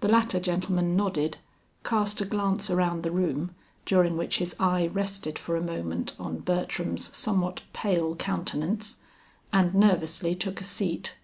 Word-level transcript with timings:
The 0.00 0.08
latter 0.08 0.40
gentleman 0.40 0.94
nodded, 0.94 1.38
cast 1.82 2.20
a 2.20 2.26
glance 2.26 2.70
around 2.70 3.02
the 3.02 3.10
room, 3.10 3.54
during 3.86 4.14
which 4.18 4.40
his 4.40 4.54
eye 4.60 4.88
rested 4.88 5.38
for 5.38 5.56
a 5.56 5.62
moment 5.62 6.12
on 6.18 6.40
Bertram's 6.40 7.16
somewhat 7.16 7.62
pale 7.72 8.14
countenance, 8.14 8.98
and 9.50 9.74
nervously 9.74 10.34
took 10.34 10.60
a 10.60 10.64
seat. 10.64 11.16